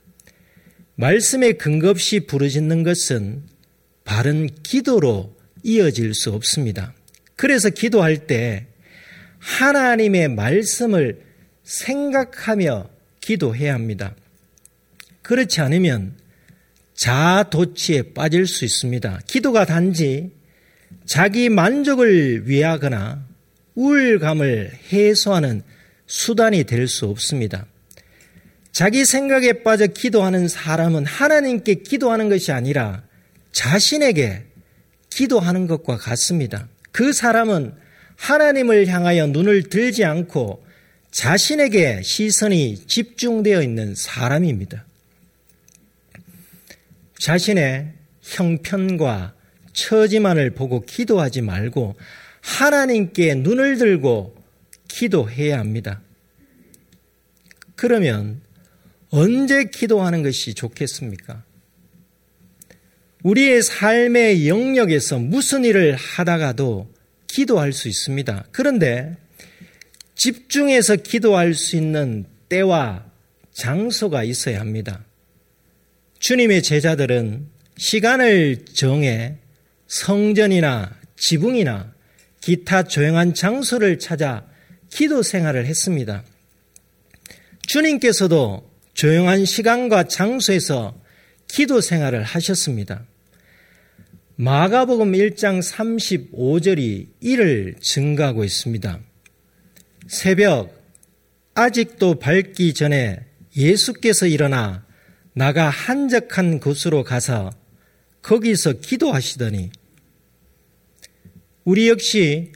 말씀에 0.95 1.55
근거 1.55 1.91
없이 1.91 2.21
부르짖는 2.21 2.85
것은 2.85 3.43
바른 4.05 4.49
기도로 4.63 5.35
이어질 5.65 6.15
수 6.15 6.31
없습니다. 6.31 6.95
그래서 7.42 7.70
기도할 7.70 8.28
때 8.28 8.66
하나님의 9.40 10.28
말씀을 10.28 11.24
생각하며 11.64 12.88
기도해야 13.20 13.74
합니다. 13.74 14.14
그렇지 15.22 15.61
않으면 15.61 16.14
자도치에 16.94 18.12
빠질 18.14 18.46
수 18.46 18.64
있습니다. 18.64 19.22
기도가 19.26 19.64
단지 19.64 20.31
자기 21.05 21.48
만족을 21.48 22.48
위하거나 22.48 23.26
우울감을 23.74 24.70
해소하는 24.92 25.62
수단이 26.07 26.62
될 26.62 26.87
수 26.87 27.07
없습니다. 27.07 27.66
자기 28.70 29.05
생각에 29.05 29.64
빠져 29.64 29.88
기도하는 29.88 30.46
사람은 30.46 31.07
하나님께 31.07 31.74
기도하는 31.83 32.28
것이 32.28 32.52
아니라 32.52 33.02
자신에게 33.50 34.44
기도하는 35.11 35.66
것과 35.66 35.96
같습니다. 35.96 36.68
그 36.92 37.12
사람은 37.12 37.74
하나님을 38.16 38.87
향하여 38.87 39.26
눈을 39.26 39.64
들지 39.64 40.05
않고 40.05 40.64
자신에게 41.11 42.02
시선이 42.02 42.87
집중되어 42.87 43.62
있는 43.62 43.94
사람입니다. 43.94 44.85
자신의 47.18 47.92
형편과 48.22 49.35
처지만을 49.72 50.50
보고 50.50 50.85
기도하지 50.85 51.42
말고 51.42 51.96
하나님께 52.40 53.35
눈을 53.37 53.78
들고 53.78 54.37
기도해야 54.88 55.59
합니다. 55.59 56.00
그러면 57.76 58.40
언제 59.11 59.64
기도하는 59.64 60.22
것이 60.22 60.55
좋겠습니까? 60.55 61.44
우리의 63.23 63.63
삶의 63.63 64.49
영역에서 64.49 65.19
무슨 65.19 65.65
일을 65.65 65.95
하다가도 65.95 66.93
기도할 67.29 67.73
수 67.73 67.89
있습니다. 67.89 68.47
그런데 68.51 69.17
집중해서 70.17 70.97
기도할 70.97 71.55
수 71.55 71.77
있는 71.77 72.27
때와 72.49 73.07
장소가 73.53 74.25
있어야 74.25 74.61
합니다. 74.61 75.05
주님의 76.19 76.63
제자들은 76.63 77.49
시간을 77.77 78.65
정해 78.73 79.39
성전이나 79.87 80.95
지붕이나 81.17 81.93
기타 82.41 82.83
조용한 82.83 83.35
장소를 83.35 83.99
찾아 83.99 84.47
기도 84.91 85.23
생활을 85.23 85.67
했습니다. 85.67 86.25
주님께서도 87.67 88.71
조용한 88.95 89.45
시간과 89.45 90.05
장소에서 90.05 91.01
기도 91.49 91.81
생활을 91.81 92.23
하셨습니다. 92.23 93.07
마가복음 94.37 95.12
1장 95.12 95.61
35절이 95.62 97.09
이를 97.21 97.75
증가하고 97.81 98.45
있습니다. 98.45 99.01
새벽 100.09 100.75
아직도 101.55 102.18
밝기 102.18 102.73
전에 102.73 103.21
예수께서 103.57 104.27
일어나 104.27 104.87
나가 105.35 105.68
한적한 105.68 106.61
곳으로 106.61 107.05
가서 107.05 107.51
거기서 108.23 108.81
기도하시더니 108.81 109.71
우리 111.64 111.88
역시 111.88 112.53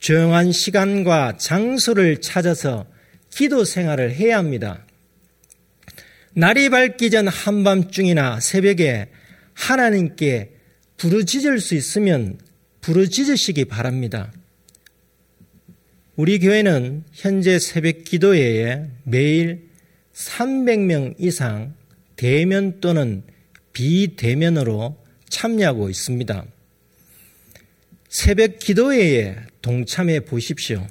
조용한 0.00 0.50
시간과 0.50 1.36
장소를 1.36 2.20
찾아서 2.20 2.86
기도 3.30 3.64
생활을 3.64 4.12
해야 4.12 4.38
합니다. 4.38 4.84
날이 6.34 6.70
밝기 6.70 7.10
전 7.10 7.28
한밤중이나 7.28 8.40
새벽에 8.40 9.10
하나님께 9.54 10.57
부르짖을 10.98 11.60
수 11.60 11.74
있으면 11.74 12.38
부르짖으시기 12.80 13.64
바랍니다. 13.64 14.32
우리 16.16 16.38
교회는 16.40 17.04
현재 17.12 17.58
새벽 17.58 18.04
기도회에 18.04 18.88
매일 19.04 19.68
300명 20.12 21.14
이상 21.18 21.74
대면 22.16 22.80
또는 22.80 23.22
비대면으로 23.72 24.96
참여하고 25.28 25.88
있습니다. 25.88 26.44
새벽 28.08 28.58
기도회에 28.58 29.36
동참해 29.62 30.20
보십시오. 30.20 30.84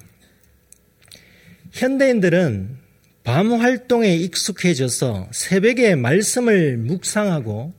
현대인들은 1.73 2.77
밤 3.25 3.51
활동에 3.51 4.15
익숙해져서 4.15 5.29
새벽에 5.33 5.95
말씀을 5.95 6.77
묵상하고 6.77 7.73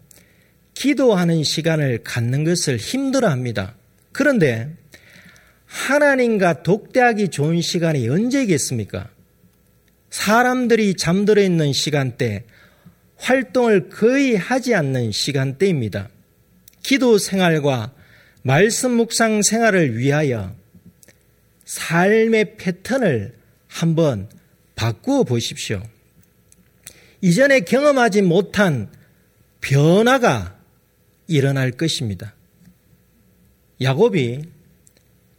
기도하는 0.79 1.43
시간을 1.43 2.05
갖는 2.05 2.45
것을 2.45 2.77
힘들어 2.77 3.29
합니다. 3.29 3.75
그런데 4.13 4.73
하나님과 5.67 6.63
독대하기 6.63 7.31
좋은 7.31 7.61
시간이 7.61 8.09
언제겠습니까? 8.09 9.11
사람들이 10.11 10.95
잠들어 10.95 11.43
있는 11.43 11.73
시간대, 11.73 12.45
활동을 13.17 13.89
거의 13.89 14.37
하지 14.37 14.77
않는 14.77 15.11
시간대입니다. 15.11 16.11
기도 16.85 17.19
생활과 17.19 17.93
말씀 18.43 18.93
묵상 18.93 19.43
생활을 19.43 19.99
위하여 19.99 20.55
삶의 21.65 22.57
패턴을 22.57 23.35
한번 23.67 24.29
바꾸어 24.77 25.25
보십시오. 25.25 25.83
이전에 27.21 27.61
경험하지 27.63 28.23
못한 28.23 28.89
변화가 29.61 30.58
일어날 31.29 31.71
것입니다. 31.71 32.35
야곱이 33.81 34.41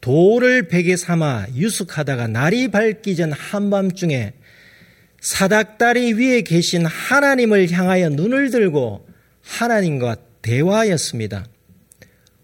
돌을 0.01 0.69
베개 0.69 0.95
삼아 0.95 1.47
유숙하다가 1.55 2.27
날이 2.27 2.69
밝기 2.69 3.15
전 3.17 3.33
한밤중에 3.33 4.33
사닥다리 5.19 6.13
위에 6.13 6.41
계신 6.43 6.85
하나님을 6.85 7.69
향하여 7.71 8.09
눈을 8.09 8.51
들고 8.51 9.05
하나님과 9.41 10.15
대화하였습니다. 10.41 11.45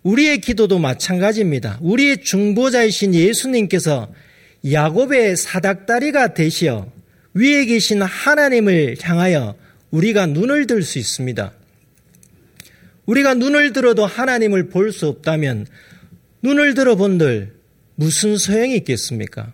우리의 0.04 0.42
기도도 0.42 0.80
마찬가지입니다. 0.80 1.80
우리의 1.82 2.22
중보자이신 2.22 3.16
예수님께서 3.16 4.12
야곱의 4.70 5.38
사닥다리가 5.38 6.34
되시어 6.34 6.92
위에 7.34 7.66
계신 7.66 8.02
하나님을 8.02 8.98
향하여 9.02 9.56
우리가 9.92 10.26
눈을 10.26 10.68
들 10.68 10.84
수 10.84 11.00
있습니다. 11.00 11.54
우리가 13.06 13.36
눈을 13.36 13.74
들어도 13.74 14.06
하나님을 14.06 14.70
볼 14.70 14.92
수 14.92 15.08
없다면 15.08 15.68
눈을 16.42 16.74
들어 16.74 16.96
본들 16.96 17.54
무슨 17.96 18.38
소용이 18.38 18.76
있겠습니까? 18.78 19.54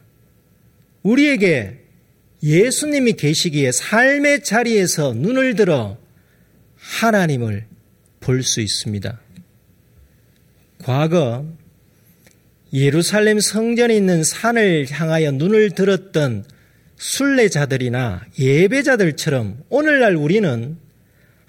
우리에게 1.03 1.79
예수님이 2.43 3.13
계시기에 3.13 3.71
삶의 3.71 4.43
자리에서 4.43 5.13
눈을 5.13 5.55
들어 5.55 5.97
하나님을 6.77 7.65
볼 8.19 8.43
수 8.43 8.61
있습니다. 8.61 9.19
과거 10.79 11.45
예루살렘 12.73 13.39
성전에 13.39 13.95
있는 13.95 14.23
산을 14.23 14.87
향하여 14.89 15.31
눈을 15.31 15.71
들었던 15.71 16.45
순례자들이나 16.97 18.25
예배자들처럼 18.39 19.63
오늘날 19.69 20.15
우리는 20.15 20.77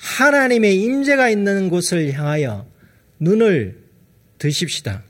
하나님의 0.03 0.83
임재가 0.83 1.31
있는 1.31 1.71
곳을 1.71 2.13
향하여 2.13 2.67
눈을 3.21 3.81
드십시다. 4.39 5.05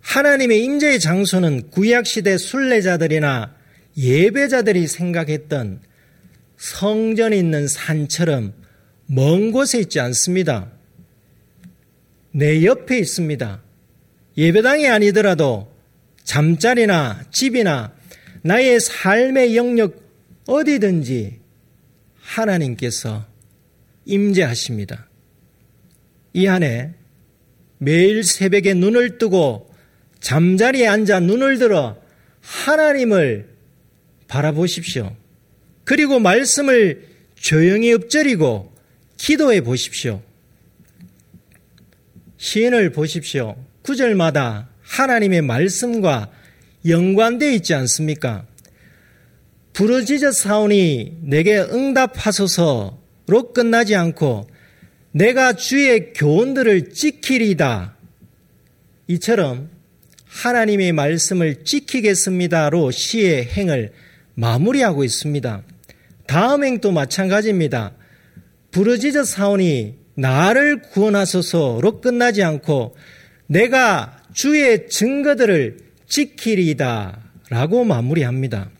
하나님의 0.00 0.62
임재의 0.62 1.00
장소는 1.00 1.70
구약 1.70 2.06
시대 2.06 2.36
순례자들이나 2.36 3.54
예배자들이 3.96 4.86
생각했던 4.86 5.80
성전이 6.58 7.38
있는 7.38 7.66
산처럼 7.66 8.52
먼 9.06 9.50
곳에 9.50 9.80
있지 9.80 9.98
않습니다. 9.98 10.70
내 12.32 12.64
옆에 12.64 12.98
있습니다. 12.98 13.62
예배당이 14.36 14.88
아니더라도 14.88 15.72
잠자리나 16.22 17.24
집이나 17.32 17.94
나의 18.42 18.78
삶의 18.78 19.56
영역 19.56 20.02
어디든지 20.46 21.40
하나님께서 22.20 23.33
임재하십니다. 24.04 25.08
이 26.32 26.46
안에 26.46 26.94
매일 27.78 28.24
새벽에 28.24 28.74
눈을 28.74 29.18
뜨고 29.18 29.70
잠자리에 30.20 30.86
앉아 30.86 31.20
눈을 31.20 31.58
들어 31.58 31.96
하나님을 32.40 33.48
바라보십시오. 34.26 35.14
그리고 35.84 36.18
말씀을 36.18 37.06
조용히 37.34 37.92
엎드리고 37.92 38.74
기도해 39.16 39.60
보십시오. 39.60 40.22
시인을 42.38 42.92
보십시오. 42.92 43.56
구절마다 43.82 44.70
하나님의 44.82 45.42
말씀과 45.42 46.30
연관되어 46.86 47.50
있지 47.52 47.74
않습니까? 47.74 48.46
부르짖어 49.72 50.32
사오니 50.32 51.18
내게 51.22 51.58
응답하소서 51.58 53.03
로 53.26 53.52
끝나지 53.52 53.94
않고 53.94 54.48
내가 55.12 55.52
주의 55.54 56.12
교훈들을 56.12 56.92
지키리다. 56.92 57.96
이처럼 59.06 59.70
하나님의 60.26 60.92
말씀을 60.92 61.64
지키겠습니다로 61.64 62.90
시의 62.90 63.44
행을 63.44 63.92
마무리하고 64.34 65.04
있습니다. 65.04 65.62
다음 66.26 66.64
행도 66.64 66.90
마찬가지입니다. 66.90 67.92
부르짖어 68.72 69.24
사오니 69.24 69.94
나를 70.14 70.82
구원하소서로 70.82 72.00
끝나지 72.00 72.42
않고 72.42 72.96
내가 73.46 74.20
주의 74.32 74.88
증거들을 74.88 75.78
지키리다 76.08 77.20
라고 77.50 77.84
마무리합니다. 77.84 78.70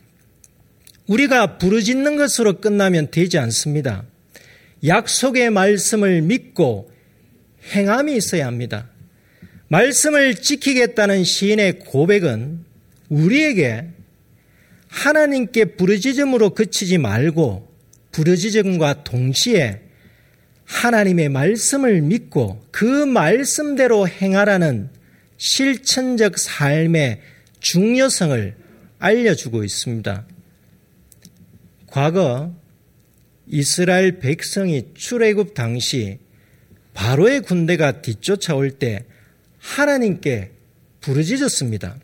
우리가 1.07 1.59
부르짖는 1.59 2.17
것으로 2.17 2.61
끝나면 2.61 3.11
되지 3.11 3.39
않습니다. 3.39 4.05
약속의 4.87 5.51
말씀을 5.51 6.23
믿고 6.23 6.91
행함이 7.75 8.17
있어야 8.17 8.47
합니다. 8.47 8.91
말씀을 9.69 10.35
지키겠다는 10.35 11.25
시인의 11.25 11.81
고백은 11.81 12.65
우리에게 13.09 13.89
하나님께 14.89 15.77
부르짖음으로 15.77 16.51
그치지 16.51 16.99
말고 16.99 17.73
부르짖음과 18.13 19.05
동시에 19.05 19.81
하나님의 20.65 21.29
말씀을 21.29 22.01
믿고 22.03 22.65
그 22.71 22.85
말씀대로 22.85 24.09
행하라는 24.09 24.91
실천적 25.37 26.39
삶의 26.39 27.21
중요성을 27.61 28.55
알려주고 28.99 29.65
있습니다. 29.65 30.27
과거 31.87 32.55
이스라엘 33.47 34.19
백성이 34.19 34.95
출애굽 34.95 35.55
당시 35.55 36.19
바로의 36.95 37.43
군대가 37.43 38.01
뒤쫓아올 38.01 38.71
때 38.73 39.05
하나님께 39.59 40.53
부르짖었습니다. 41.01 41.99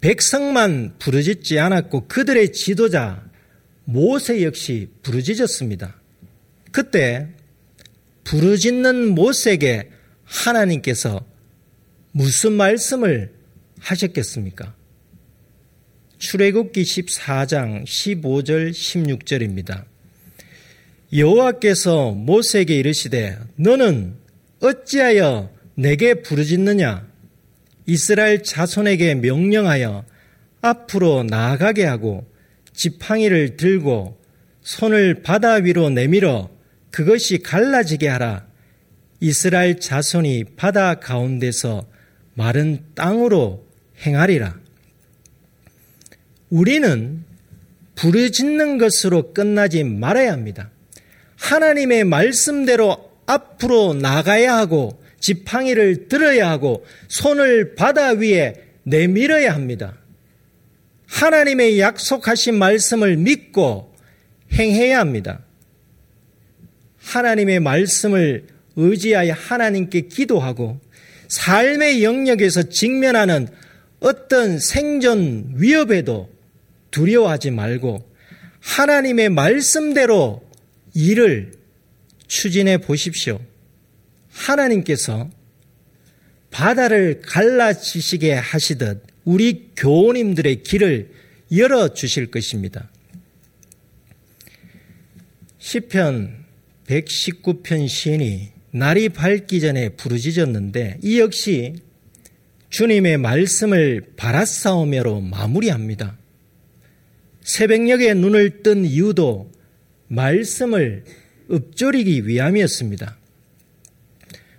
백성만 0.00 0.96
부르짖지 0.98 1.58
않았고 1.58 2.08
그들의 2.08 2.52
지도자 2.52 3.24
모세 3.84 4.42
역시 4.42 4.88
부르짖었습니다. 5.02 6.00
그때 6.72 7.28
부르짖는 8.24 9.14
모세에게 9.14 9.90
하나님께서 10.24 11.24
무슨 12.12 12.52
말씀을 12.52 13.32
하셨겠습니까? 13.78 14.74
출애굽기 16.18 16.82
14장 16.82 17.84
15절 17.84 18.70
16절입니다. 18.70 19.93
여호와께서 21.14 22.12
모세에게 22.12 22.74
이르시되 22.76 23.38
너는 23.56 24.14
어찌하여 24.60 25.50
내게 25.74 26.14
부르짖느냐 26.22 27.06
이스라엘 27.86 28.42
자손에게 28.42 29.16
명령하여 29.16 30.04
앞으로 30.60 31.24
나아가게 31.24 31.84
하고 31.84 32.26
지팡이를 32.72 33.56
들고 33.56 34.18
손을 34.62 35.22
바다 35.22 35.54
위로 35.54 35.90
내밀어 35.90 36.50
그것이 36.90 37.38
갈라지게 37.38 38.08
하라. 38.08 38.46
이스라엘 39.20 39.80
자손이 39.80 40.44
바다 40.56 40.94
가운데서 40.94 41.86
마른 42.34 42.84
땅으로 42.94 43.66
행하리라. 44.00 44.58
우리는 46.50 47.24
부르짖는 47.94 48.78
것으로 48.78 49.32
끝나지 49.32 49.84
말아야 49.84 50.32
합니다. 50.32 50.70
하나님의 51.44 52.04
말씀대로 52.04 53.10
앞으로 53.26 53.92
나가야 53.92 54.56
하고 54.56 55.02
지팡이를 55.20 56.08
들어야 56.08 56.50
하고 56.50 56.84
손을 57.08 57.74
바다 57.74 58.12
위에 58.12 58.54
내밀어야 58.84 59.52
합니다. 59.52 59.98
하나님의 61.06 61.80
약속하신 61.80 62.54
말씀을 62.54 63.16
믿고 63.18 63.94
행해야 64.52 65.00
합니다. 65.00 65.40
하나님의 66.98 67.60
말씀을 67.60 68.46
의지하여 68.76 69.34
하나님께 69.34 70.02
기도하고 70.02 70.80
삶의 71.28 72.02
영역에서 72.04 72.70
직면하는 72.70 73.48
어떤 74.00 74.58
생존 74.58 75.52
위협에도 75.56 76.30
두려워하지 76.90 77.50
말고 77.50 78.10
하나님의 78.60 79.28
말씀대로 79.28 80.44
일을 80.94 81.52
추진해 82.26 82.78
보십시오. 82.78 83.40
하나님께서 84.30 85.30
바다를 86.50 87.20
갈라지시게 87.20 88.32
하시듯 88.32 89.02
우리 89.24 89.70
교우님들의 89.76 90.62
길을 90.62 91.10
열어 91.56 91.92
주실 91.92 92.30
것입니다. 92.30 92.90
시편 95.58 96.44
119편 96.86 97.88
시인이 97.88 98.52
날이 98.70 99.08
밝기 99.08 99.60
전에 99.60 99.90
부르짖었는데 99.90 100.98
이 101.02 101.20
역시 101.20 101.74
주님의 102.70 103.18
말씀을 103.18 104.04
바라싸우며로 104.16 105.20
마무리합니다. 105.20 106.18
새벽녘에 107.42 108.14
눈을 108.14 108.62
뜬 108.62 108.84
이유도 108.84 109.53
말씀을 110.14 111.04
읊조리기 111.50 112.26
위함이었습니다. 112.26 113.18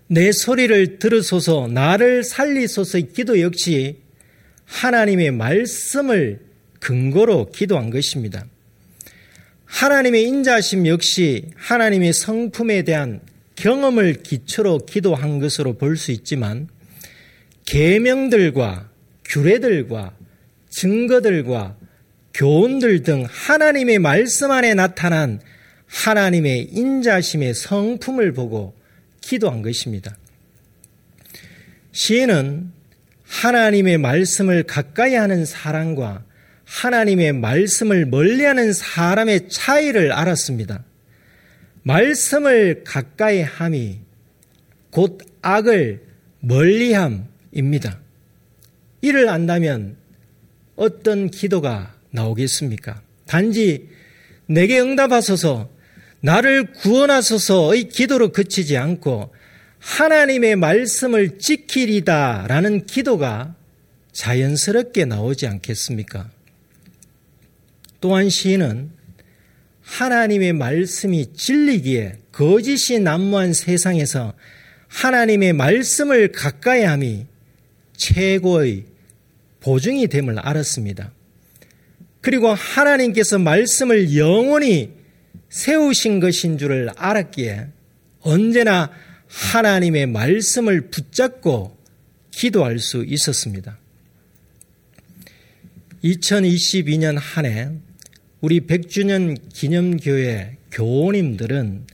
내 0.08 0.32
소리를 0.32 1.00
들으소서 1.00 1.68
나를 1.68 2.24
살리소서의 2.24 3.10
기도 3.14 3.42
역시 3.42 3.98
하나님의 4.66 5.32
말씀을 5.32 6.40
근거로 6.80 7.50
기도한 7.52 7.90
것입니다. 7.90 8.46
하나님의 9.66 10.24
인자심 10.24 10.86
역시 10.88 11.46
하나님의 11.56 12.14
성품에 12.14 12.84
대한 12.84 13.22
경험을 13.56 14.22
기초로 14.22 14.86
기도한 14.86 15.40
것으로 15.40 15.74
볼 15.78 15.98
수 15.98 16.12
있지만 16.12 16.68
계명들과 17.66 18.90
규례들과 19.26 20.16
증거들과 20.70 21.78
교훈들 22.36 23.04
등 23.04 23.26
하나님의 23.30 24.00
말씀 24.00 24.52
안에 24.52 24.74
나타난 24.74 25.40
하나님의 25.88 26.64
인자심의 26.64 27.54
성품을 27.54 28.34
보고 28.34 28.76
기도한 29.22 29.62
것입니다. 29.62 30.18
시인은 31.94 32.72
하나님의 33.24 34.00
말씀을 34.00 34.64
가까이 34.64 35.16
하는 35.16 35.46
사람과 35.46 36.26
하나님의 36.66 37.32
말씀을 37.34 38.06
멀리하는 38.06 38.74
사람의 38.74 39.48
차이를 39.48 40.12
알았습니다. 40.12 40.84
말씀을 41.84 42.84
가까이 42.84 43.42
함이 43.42 44.00
곧 44.90 45.20
악을 45.42 46.02
멀리함입니다. 46.42 48.00
이를 49.02 49.30
안다면 49.30 49.96
어떤 50.76 51.30
기도가 51.30 51.95
나오겠습니까? 52.16 53.02
단지 53.28 53.90
내게 54.48 54.80
응답하소서, 54.80 55.70
나를 56.22 56.74
구원하소서의 56.74 57.90
기도로 57.90 58.32
그치지 58.32 58.78
않고 58.78 59.34
하나님의 59.80 60.56
말씀을 60.56 61.38
지키리다 61.38 62.48
라는 62.48 62.86
기도가 62.88 63.56
자연스럽게 64.12 65.06
나오지 65.06 65.46
않겠습니까? 65.46 66.32
또한 68.02 68.30
시인은 68.30 68.90
하나님의 69.82 70.54
말씀이 70.54 71.34
진리기에 71.34 72.18
거짓이 72.32 73.00
난무한 73.00 73.54
세상에서 73.54 74.34
하나님의 74.88 75.54
말씀을 75.54 76.32
가까이 76.32 76.84
함이 76.84 77.26
최고의 77.96 78.86
보증이 79.60 80.08
됨을 80.08 80.40
알았습니다. 80.40 81.12
그리고 82.26 82.52
하나님께서 82.56 83.38
말씀을 83.38 84.18
영원히 84.18 84.92
세우신 85.50 86.20
것인 86.20 86.58
줄을 86.58 86.90
알았기에 86.96 87.68
언제나 88.22 88.90
하나님의 89.28 90.08
말씀을 90.08 90.90
붙잡고 90.90 91.78
기도할 92.32 92.80
수 92.80 93.06
있었습니다. 93.06 93.78
2022년 96.04 97.16
한 97.20 97.46
해 97.46 97.70
우리 98.42 98.62
100주년 98.62 99.38
기념교회 99.54 100.58
교우님들은 100.72 101.86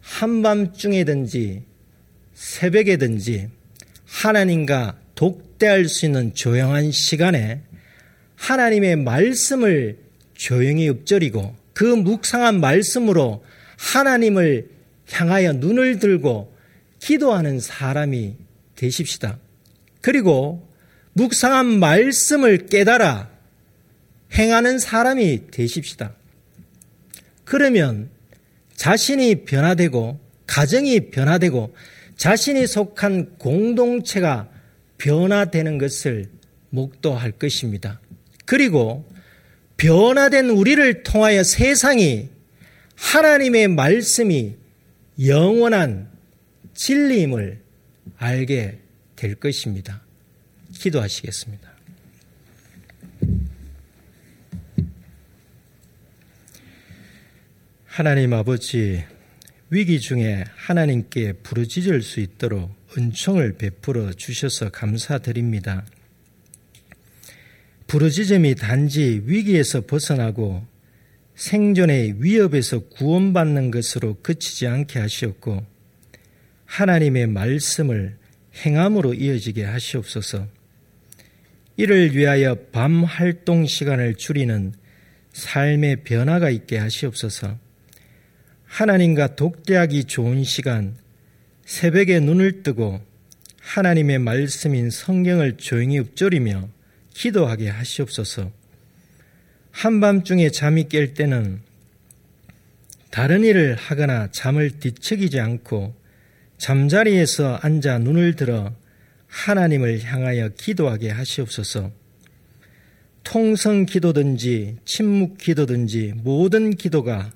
한밤중에든지 0.00 1.64
새벽에든지 2.32 3.48
하나님과 4.06 5.00
독대할 5.16 5.88
수 5.88 6.06
있는 6.06 6.32
조용한 6.32 6.92
시간에 6.92 7.62
하나님의 8.36 8.96
말씀을 8.96 9.98
조용히 10.34 10.88
읊조리고 10.88 11.54
그 11.72 11.84
묵상한 11.84 12.60
말씀으로 12.60 13.44
하나님을 13.78 14.68
향하여 15.10 15.52
눈을 15.52 15.98
들고 15.98 16.54
기도하는 16.98 17.60
사람이 17.60 18.36
되십시다. 18.76 19.38
그리고 20.00 20.68
묵상한 21.12 21.66
말씀을 21.78 22.66
깨달아 22.66 23.30
행하는 24.32 24.78
사람이 24.78 25.50
되십시다. 25.50 26.14
그러면 27.44 28.10
자신이 28.74 29.44
변화되고 29.44 30.18
가정이 30.46 31.10
변화되고 31.10 31.74
자신이 32.16 32.66
속한 32.66 33.36
공동체가 33.38 34.48
변화되는 34.98 35.78
것을 35.78 36.26
목도할 36.70 37.32
것입니다. 37.32 38.00
그리고 38.44 39.08
변화된 39.76 40.50
우리를 40.50 41.02
통하여 41.02 41.42
세상이 41.42 42.28
하나님의 42.96 43.68
말씀이 43.68 44.56
영원한 45.24 46.10
진리임을 46.74 47.60
알게 48.16 48.78
될 49.16 49.34
것입니다. 49.36 50.02
기도하시겠습니다. 50.72 51.72
하나님 57.86 58.32
아버지, 58.32 59.04
위기 59.70 60.00
중에 60.00 60.44
하나님께 60.56 61.34
부르짖을 61.44 62.02
수 62.02 62.18
있도록 62.18 62.74
은총을 62.96 63.56
베풀어 63.56 64.12
주셔서 64.12 64.70
감사드립니다. 64.70 65.84
부르짖음이 67.94 68.56
단지 68.56 69.22
위기에서 69.24 69.82
벗어나고 69.82 70.66
생존의 71.36 72.16
위협에서 72.18 72.80
구원받는 72.88 73.70
것으로 73.70 74.16
그치지 74.20 74.66
않게 74.66 74.98
하시었고 74.98 75.64
하나님의 76.64 77.28
말씀을 77.28 78.16
행함으로 78.64 79.14
이어지게 79.14 79.62
하시옵소서. 79.62 80.48
이를 81.76 82.16
위하여 82.16 82.56
밤 82.72 83.04
활동 83.04 83.64
시간을 83.64 84.16
줄이는 84.16 84.72
삶의 85.32 86.02
변화가 86.02 86.50
있게 86.50 86.78
하시옵소서. 86.78 87.56
하나님과 88.64 89.36
독대하기 89.36 90.06
좋은 90.06 90.42
시간, 90.42 90.96
새벽에 91.64 92.18
눈을 92.18 92.64
뜨고 92.64 93.00
하나님의 93.60 94.18
말씀인 94.18 94.90
성경을 94.90 95.58
조용히 95.58 96.00
읊조리며 96.00 96.74
기도하게 97.14 97.70
하시옵소서. 97.70 98.52
한밤중에 99.70 100.50
잠이 100.50 100.84
깰 100.84 101.14
때는 101.16 101.62
다른 103.10 103.44
일을 103.44 103.76
하거나 103.76 104.28
잠을 104.30 104.78
뒤척이지 104.78 105.40
않고 105.40 105.94
잠자리에서 106.58 107.56
앉아 107.56 107.98
눈을 107.98 108.36
들어 108.36 108.74
하나님을 109.28 110.02
향하여 110.04 110.50
기도하게 110.50 111.10
하시옵소서. 111.10 111.90
통성 113.24 113.86
기도든지 113.86 114.76
침묵 114.84 115.38
기도든지 115.38 116.12
모든 116.16 116.76
기도가 116.76 117.32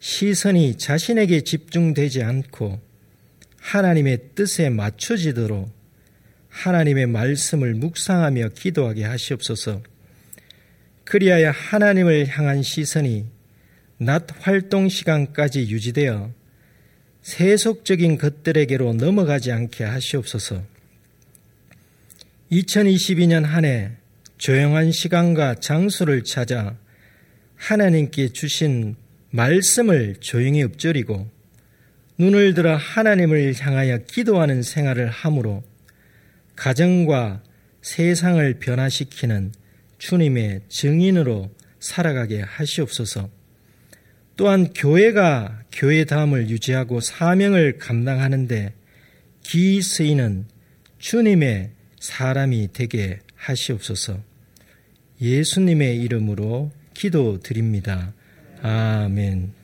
시선이 0.00 0.76
자신에게 0.78 1.42
집중되지 1.42 2.22
않고 2.22 2.80
하나님의 3.60 4.34
뜻에 4.34 4.68
맞춰지도록 4.68 5.81
하나님의 6.52 7.06
말씀을 7.06 7.74
묵상하며 7.74 8.50
기도하게 8.50 9.04
하시옵소서. 9.04 9.82
그리하여 11.04 11.50
하나님을 11.50 12.28
향한 12.28 12.62
시선이 12.62 13.26
낮 13.98 14.26
활동 14.40 14.88
시간까지 14.88 15.60
유지되어 15.68 16.32
세속적인 17.22 18.18
것들에게로 18.18 18.94
넘어가지 18.94 19.50
않게 19.50 19.84
하시옵소서. 19.84 20.62
2022년 22.50 23.44
한 23.44 23.64
해 23.64 23.92
조용한 24.42 24.90
시간과 24.90 25.54
장소를 25.56 26.24
찾아 26.24 26.76
하나님께 27.54 28.30
주신 28.30 28.96
말씀을 29.30 30.16
조용히 30.18 30.64
읊조리고 30.64 31.30
눈을 32.18 32.54
들어 32.54 32.76
하나님을 32.76 33.54
향하여 33.58 33.98
기도하는 33.98 34.62
생활을 34.62 35.08
함으로 35.10 35.62
가정과 36.62 37.42
세상을 37.80 38.60
변화시키는 38.60 39.50
주님의 39.98 40.60
증인으로 40.68 41.50
살아가게 41.80 42.40
하시옵소서. 42.40 43.28
또한 44.36 44.72
교회가 44.72 45.64
교회다움을 45.72 46.50
유지하고 46.50 47.00
사명을 47.00 47.78
감당하는데 47.78 48.74
기 49.42 49.82
쓰이는 49.82 50.46
주님의 51.00 51.70
사람이 51.98 52.68
되게 52.72 53.18
하시옵소서. 53.34 54.20
예수님의 55.20 56.00
이름으로 56.00 56.70
기도드립니다. 56.94 58.12
아멘. 58.62 59.61